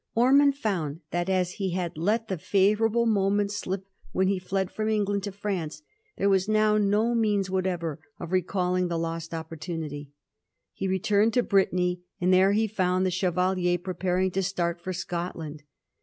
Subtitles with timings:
[0.15, 4.89] Ormond found that, as he had let the favourable moment slip when he fled from
[4.89, 5.83] England to France,
[6.17, 10.09] there was now no means whatever of recalling the lost opportimity.
[10.73, 15.61] He returned to Brittany, and there he found the Chevalier preparing to start for Scotland.